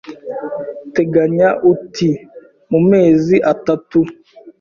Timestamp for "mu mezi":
2.71-3.35